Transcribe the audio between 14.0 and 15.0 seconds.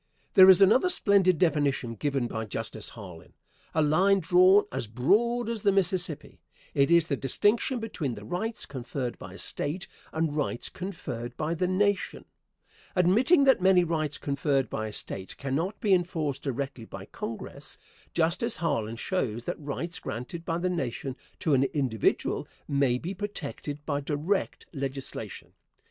conferred by a